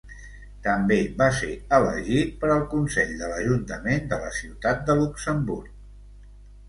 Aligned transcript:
També 0.67 0.95
va 1.19 1.27
ser 1.39 1.49
elegit 1.77 2.33
per 2.45 2.49
al 2.55 2.65
consell 2.73 3.13
de 3.21 3.29
l'Ajuntament 3.35 4.09
de 4.15 4.19
la 4.25 4.35
ciutat 4.41 4.85
de 4.89 4.97
Luxemburg. 5.03 5.77